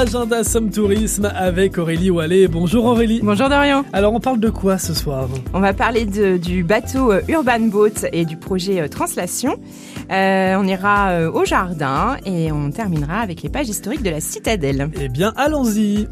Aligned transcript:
Agenda 0.00 0.44
Somme 0.44 0.70
Tourisme 0.70 1.32
avec 1.34 1.76
Aurélie 1.76 2.10
Wallet. 2.10 2.46
Bonjour 2.46 2.84
Aurélie. 2.84 3.18
Bonjour 3.24 3.48
Dorian. 3.48 3.84
Alors 3.92 4.14
on 4.14 4.20
parle 4.20 4.38
de 4.38 4.48
quoi 4.48 4.78
ce 4.78 4.94
soir? 4.94 5.28
On 5.52 5.58
va 5.58 5.72
parler 5.72 6.04
de, 6.04 6.36
du 6.36 6.62
bateau 6.62 7.10
euh, 7.10 7.22
Urban 7.26 7.58
Boat 7.62 8.06
et 8.12 8.24
du 8.24 8.36
projet 8.36 8.80
euh, 8.80 8.86
Translation. 8.86 9.56
Euh, 10.12 10.54
on 10.56 10.64
ira 10.68 11.28
au 11.30 11.44
jardin 11.44 12.18
et 12.24 12.52
on 12.52 12.70
terminera 12.70 13.18
avec 13.18 13.42
les 13.42 13.48
pages 13.48 13.68
historiques 13.68 14.04
de 14.04 14.10
la 14.10 14.20
citadelle. 14.20 14.90
Eh 15.00 15.08
bien 15.08 15.32
allons-y. 15.36 16.06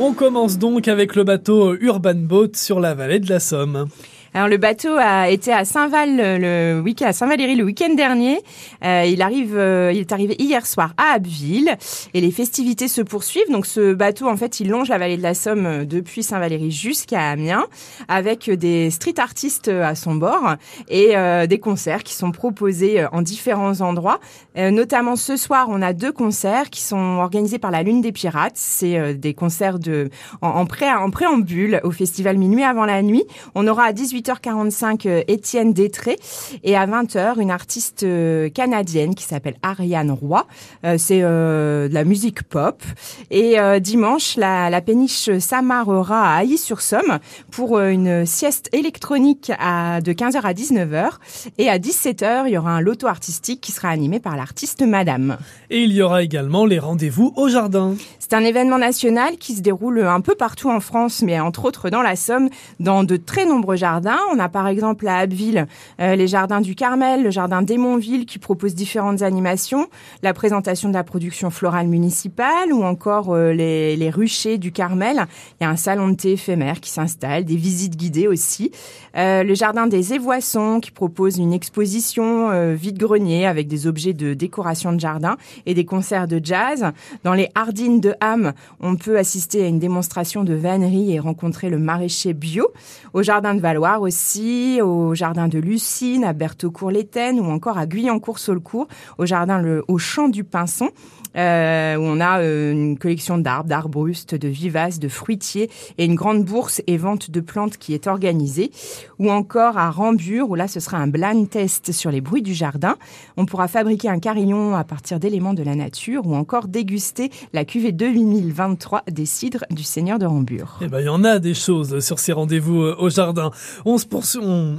On 0.00 0.12
commence 0.12 0.58
donc 0.58 0.88
avec 0.88 1.14
le 1.14 1.22
bateau 1.22 1.76
Urban 1.80 2.16
Boat 2.16 2.54
sur 2.54 2.80
la 2.80 2.94
vallée 2.94 3.20
de 3.20 3.28
la 3.28 3.38
Somme. 3.38 3.86
Alors 4.32 4.46
le 4.46 4.58
bateau 4.58 4.90
a 4.96 5.28
été 5.28 5.52
à 5.52 5.64
Saint-Val 5.64 6.16
le 6.16 6.80
week 6.80 7.02
à 7.02 7.12
Saint-Valéry 7.12 7.56
le 7.56 7.64
week-end 7.64 7.94
dernier. 7.94 8.38
Euh, 8.84 9.04
il 9.04 9.22
arrive, 9.22 9.56
euh, 9.56 9.90
il 9.92 9.98
est 9.98 10.12
arrivé 10.12 10.36
hier 10.38 10.66
soir 10.66 10.94
à 10.98 11.14
Abbeville 11.14 11.76
et 12.14 12.20
les 12.20 12.30
festivités 12.30 12.86
se 12.86 13.00
poursuivent. 13.00 13.50
Donc 13.50 13.66
ce 13.66 13.92
bateau 13.92 14.28
en 14.28 14.36
fait, 14.36 14.60
il 14.60 14.70
longe 14.70 14.88
la 14.88 14.98
vallée 14.98 15.16
de 15.16 15.22
la 15.22 15.34
Somme 15.34 15.66
euh, 15.66 15.84
depuis 15.84 16.22
Saint-Valéry 16.22 16.70
jusqu'à 16.70 17.28
Amiens 17.28 17.66
avec 18.06 18.48
des 18.48 18.90
street 18.90 19.18
artistes 19.18 19.66
à 19.66 19.96
son 19.96 20.14
bord 20.14 20.54
et 20.88 21.16
euh, 21.16 21.48
des 21.48 21.58
concerts 21.58 22.04
qui 22.04 22.14
sont 22.14 22.30
proposés 22.30 23.04
en 23.10 23.22
différents 23.22 23.80
endroits. 23.80 24.20
Euh, 24.56 24.70
notamment 24.70 25.16
ce 25.16 25.36
soir, 25.36 25.66
on 25.70 25.82
a 25.82 25.92
deux 25.92 26.12
concerts 26.12 26.70
qui 26.70 26.82
sont 26.82 27.18
organisés 27.18 27.58
par 27.58 27.72
la 27.72 27.82
Lune 27.82 28.00
des 28.00 28.12
Pirates. 28.12 28.54
C'est 28.54 29.14
des 29.14 29.34
concerts 29.34 29.80
de 29.80 30.08
en, 30.40 30.50
en, 30.50 30.66
pré, 30.66 30.88
en 30.88 31.10
préambule 31.10 31.80
au 31.82 31.90
festival 31.90 32.38
Minuit 32.38 32.62
avant 32.62 32.84
la 32.84 33.02
nuit. 33.02 33.24
On 33.56 33.66
aura 33.66 33.86
à 33.86 33.92
18 33.92 34.19
18h45 34.20 35.08
euh, 35.08 35.22
Étienne 35.28 35.72
Détré 35.72 36.18
et 36.62 36.76
à 36.76 36.86
20h 36.86 37.40
une 37.40 37.50
artiste 37.50 38.02
euh, 38.02 38.48
canadienne 38.48 39.14
qui 39.14 39.24
s'appelle 39.24 39.56
Ariane 39.62 40.10
Roy. 40.10 40.46
Euh, 40.84 40.96
c'est 40.98 41.20
de 41.20 41.88
la 41.92 42.04
musique 42.04 42.42
pop. 42.42 42.82
Et 43.30 43.56
dimanche, 43.80 44.36
la, 44.36 44.70
la 44.70 44.80
péniche 44.80 45.30
s'amarrera 45.38 46.34
à 46.34 46.42
Ailly-sur-Somme 46.42 47.18
pour 47.50 47.78
une 47.78 48.26
sieste 48.26 48.68
électronique 48.72 49.52
à, 49.58 50.00
de 50.00 50.12
15h 50.12 50.40
à 50.42 50.52
19h. 50.52 51.10
Et 51.58 51.68
à 51.68 51.78
17h, 51.78 52.44
il 52.46 52.52
y 52.52 52.58
aura 52.58 52.70
un 52.70 52.80
loto 52.80 53.06
artistique 53.06 53.60
qui 53.60 53.72
sera 53.72 53.88
animé 53.88 54.20
par 54.20 54.36
l'artiste 54.36 54.82
Madame. 54.82 55.38
Et 55.70 55.82
il 55.82 55.92
y 55.92 56.02
aura 56.02 56.22
également 56.22 56.66
les 56.66 56.78
rendez-vous 56.78 57.32
au 57.36 57.48
jardin. 57.48 57.94
C'est 58.18 58.34
un 58.34 58.44
événement 58.44 58.78
national 58.78 59.36
qui 59.38 59.54
se 59.54 59.60
déroule 59.60 60.02
un 60.02 60.20
peu 60.20 60.34
partout 60.34 60.70
en 60.70 60.80
France, 60.80 61.22
mais 61.22 61.40
entre 61.40 61.64
autres 61.64 61.90
dans 61.90 62.02
la 62.02 62.16
Somme, 62.16 62.48
dans 62.78 63.04
de 63.04 63.16
très 63.16 63.44
nombreux 63.44 63.76
jardins 63.76 64.09
on 64.32 64.38
a 64.38 64.48
par 64.48 64.68
exemple 64.68 65.06
à 65.06 65.18
Abbeville 65.18 65.66
euh, 66.00 66.14
les 66.14 66.26
jardins 66.26 66.60
du 66.60 66.74
Carmel, 66.74 67.22
le 67.22 67.30
jardin 67.30 67.62
d'Emonville 67.62 68.26
qui 68.26 68.38
propose 68.38 68.74
différentes 68.74 69.22
animations, 69.22 69.88
la 70.22 70.34
présentation 70.34 70.88
de 70.88 70.94
la 70.94 71.04
production 71.04 71.50
florale 71.50 71.86
municipale 71.86 72.72
ou 72.72 72.82
encore 72.82 73.34
euh, 73.34 73.52
les, 73.52 74.10
ruchers 74.10 74.58
du 74.58 74.72
Carmel. 74.72 75.26
Il 75.60 75.64
y 75.64 75.66
a 75.66 75.70
un 75.70 75.76
salon 75.76 76.08
de 76.08 76.14
thé 76.14 76.32
éphémère 76.32 76.80
qui 76.80 76.90
s'installe, 76.90 77.44
des 77.44 77.56
visites 77.56 77.96
guidées 77.96 78.26
aussi. 78.26 78.72
Euh, 79.16 79.44
le 79.44 79.54
jardin 79.54 79.86
des 79.86 80.14
Évoissons 80.14 80.80
qui 80.80 80.90
propose 80.90 81.38
une 81.38 81.52
exposition 81.52 82.74
vide-grenier 82.74 83.46
avec 83.46 83.68
des 83.68 83.86
objets 83.86 84.12
de 84.12 84.34
décoration 84.34 84.92
de 84.92 84.98
jardin 84.98 85.36
et 85.66 85.74
des 85.74 85.84
concerts 85.84 86.26
de 86.26 86.40
jazz. 86.42 86.90
Dans 87.22 87.34
les 87.34 87.48
Hardines 87.54 88.00
de 88.00 88.14
Ham, 88.20 88.52
on 88.80 88.96
peut 88.96 89.18
assister 89.18 89.64
à 89.64 89.68
une 89.68 89.78
démonstration 89.78 90.42
de 90.42 90.54
vannerie 90.54 91.14
et 91.14 91.20
rencontrer 91.20 91.70
le 91.70 91.78
maraîcher 91.78 92.32
bio. 92.32 92.68
Au 93.12 93.22
jardin 93.22 93.54
de 93.54 93.60
Valois, 93.60 93.99
aussi, 94.00 94.80
au 94.82 95.14
jardin 95.14 95.48
de 95.48 95.58
Lucine, 95.58 96.24
à 96.24 96.32
Berthaud-Court-l'Étaine 96.32 97.40
ou 97.40 97.44
encore 97.44 97.78
à 97.78 97.86
Guyancourt-Saulcourt, 97.86 98.88
au 99.18 99.26
jardin 99.26 99.80
au 99.88 99.98
champ 99.98 100.28
du 100.28 100.44
Pinson, 100.44 100.88
euh, 101.36 101.96
où 101.96 102.02
on 102.02 102.20
a 102.20 102.40
euh, 102.40 102.72
une 102.72 102.98
collection 102.98 103.38
d'arbres, 103.38 103.68
d'arbrustes, 103.68 104.34
de 104.34 104.48
vivaces, 104.48 104.98
de 104.98 105.08
fruitiers 105.08 105.70
et 105.98 106.04
une 106.04 106.16
grande 106.16 106.44
bourse 106.44 106.82
et 106.86 106.96
vente 106.96 107.30
de 107.30 107.40
plantes 107.40 107.76
qui 107.76 107.94
est 107.94 108.06
organisée. 108.06 108.70
Ou 109.18 109.30
encore 109.30 109.78
à 109.78 109.90
Rambure, 109.90 110.50
où 110.50 110.54
là 110.54 110.66
ce 110.66 110.80
sera 110.80 110.96
un 110.96 111.06
blind 111.06 111.48
test 111.48 111.92
sur 111.92 112.10
les 112.10 112.20
bruits 112.20 112.42
du 112.42 112.54
jardin. 112.54 112.96
On 113.36 113.46
pourra 113.46 113.68
fabriquer 113.68 114.08
un 114.08 114.18
carillon 114.18 114.74
à 114.74 114.82
partir 114.82 115.20
d'éléments 115.20 115.54
de 115.54 115.62
la 115.62 115.76
nature 115.76 116.26
ou 116.26 116.34
encore 116.34 116.66
déguster 116.66 117.30
la 117.52 117.64
cuvée 117.64 117.92
2023 117.92 119.04
des 119.10 119.26
cidres 119.26 119.64
du 119.70 119.82
Seigneur 119.82 120.18
de 120.18 120.26
Rambure. 120.26 120.78
Eh 120.80 120.88
ben, 120.88 121.00
il 121.00 121.06
y 121.06 121.08
en 121.08 121.22
a 121.22 121.38
des 121.38 121.54
choses 121.54 122.00
sur 122.00 122.18
ces 122.18 122.32
rendez-vous 122.32 122.82
euh, 122.82 122.96
au 122.98 123.08
jardin. 123.08 123.50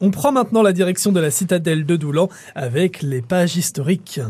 On, 0.00 0.10
prend 0.10 0.32
maintenant 0.32 0.62
la 0.62 0.72
direction 0.72 1.12
de 1.12 1.20
la 1.20 1.30
citadelle 1.30 1.84
de 1.86 1.96
Doulan 1.96 2.28
avec 2.54 3.02
les 3.02 3.22
pages 3.22 3.56
historiques. 3.56 4.20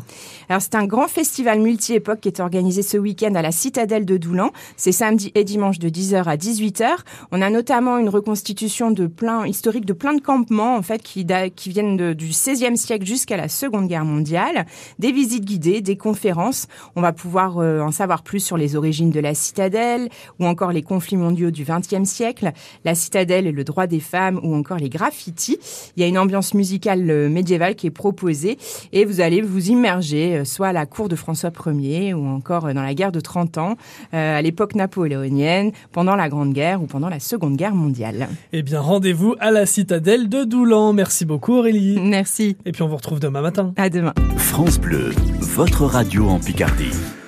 Alors 0.48 0.62
c'est 0.62 0.74
un 0.74 0.86
grand 0.86 1.08
festival 1.08 1.60
multi-époque 1.60 2.20
qui 2.20 2.28
est 2.28 2.40
organisé 2.40 2.82
ce 2.82 2.96
week-end 2.96 3.34
à 3.34 3.42
la 3.42 3.52
citadelle 3.52 4.04
de 4.04 4.16
Doulan. 4.16 4.50
C'est 4.76 4.92
samedi 4.92 5.32
et 5.34 5.44
dimanche 5.44 5.78
de 5.78 5.88
10h 5.88 6.24
à 6.24 6.36
18h. 6.36 6.86
On 7.32 7.42
a 7.42 7.50
notamment 7.50 7.98
une 7.98 8.08
reconstitution 8.08 8.90
de 8.90 9.06
plein 9.06 9.46
historique 9.46 9.84
de 9.84 9.92
plein 9.92 10.14
de 10.14 10.20
campements 10.20 10.76
en 10.76 10.82
fait 10.82 11.02
qui, 11.02 11.24
viennent 11.66 12.14
du 12.14 12.28
16e 12.28 12.76
siècle 12.76 13.06
jusqu'à 13.06 13.36
la 13.36 13.48
Seconde 13.48 13.88
Guerre 13.88 14.04
mondiale, 14.04 14.66
des 14.98 15.12
visites 15.12 15.44
guidées, 15.44 15.80
des 15.80 15.96
conférences. 15.96 16.66
On 16.96 17.00
va 17.00 17.12
pouvoir 17.12 17.58
euh, 17.58 17.80
en 17.80 17.90
savoir 17.90 18.22
plus 18.22 18.40
sur 18.40 18.56
les 18.56 18.76
origines 18.76 19.10
de 19.10 19.20
la 19.20 19.34
citadelle 19.34 20.08
ou 20.38 20.46
encore 20.46 20.72
les 20.72 20.82
conflits 20.82 21.16
mondiaux 21.16 21.50
du 21.50 21.64
20e 21.64 22.04
siècle, 22.04 22.52
la 22.84 22.94
citadelle 22.94 23.46
et 23.46 23.52
le 23.52 23.64
droit 23.64 23.86
des 23.86 24.00
femmes 24.00 24.40
ou 24.42 24.54
encore 24.62 24.78
les 24.78 24.88
graffitis. 24.88 25.58
Il 25.96 26.02
y 26.02 26.04
a 26.04 26.08
une 26.08 26.18
ambiance 26.18 26.54
musicale 26.54 27.10
euh, 27.10 27.28
médiévale 27.28 27.74
qui 27.74 27.88
est 27.88 27.90
proposée 27.90 28.58
et 28.92 29.04
vous 29.04 29.20
allez 29.20 29.42
vous 29.42 29.70
immerger 29.70 30.38
euh, 30.38 30.44
soit 30.44 30.68
à 30.68 30.72
la 30.72 30.86
cour 30.86 31.08
de 31.08 31.16
François 31.16 31.50
Ier 31.66 32.14
ou 32.14 32.24
encore 32.26 32.72
dans 32.72 32.82
la 32.82 32.94
guerre 32.94 33.12
de 33.12 33.20
30 33.20 33.58
ans, 33.58 33.76
à 34.12 34.40
l'époque 34.42 34.74
napoléonienne, 34.74 35.72
pendant 35.90 36.16
la 36.16 36.28
Grande 36.28 36.52
Guerre 36.52 36.82
ou 36.82 36.86
pendant 36.86 37.08
la 37.08 37.20
Seconde 37.20 37.56
Guerre 37.56 37.74
mondiale. 37.74 38.28
Eh 38.52 38.62
bien, 38.62 38.80
rendez-vous 38.80 39.34
à 39.40 39.50
la 39.50 39.66
citadelle 39.66 40.28
de 40.28 40.44
Doulan. 40.44 40.92
Merci 40.92 41.24
beaucoup 41.24 41.54
Aurélie. 41.54 41.98
Merci. 42.00 42.56
Et 42.64 42.72
puis 42.72 42.82
on 42.82 42.88
vous 42.88 42.96
retrouve 42.96 43.20
demain 43.20 43.40
matin. 43.40 43.72
À 43.76 43.88
demain. 43.90 44.14
France 44.36 44.78
Bleu, 44.78 45.10
votre 45.40 45.84
radio 45.84 46.28
en 46.28 46.38
Picardie. 46.38 46.92